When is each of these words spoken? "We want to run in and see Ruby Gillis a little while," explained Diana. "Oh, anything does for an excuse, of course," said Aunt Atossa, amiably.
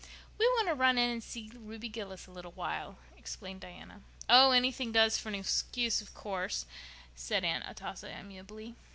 "We 0.39 0.47
want 0.55 0.67
to 0.67 0.73
run 0.73 0.97
in 0.97 1.11
and 1.11 1.23
see 1.23 1.51
Ruby 1.55 1.87
Gillis 1.87 2.25
a 2.25 2.31
little 2.31 2.53
while," 2.53 2.97
explained 3.15 3.61
Diana. 3.61 4.01
"Oh, 4.27 4.49
anything 4.49 4.91
does 4.91 5.19
for 5.19 5.29
an 5.29 5.35
excuse, 5.35 6.01
of 6.01 6.15
course," 6.15 6.65
said 7.13 7.43
Aunt 7.43 7.65
Atossa, 7.67 8.07
amiably. 8.09 8.73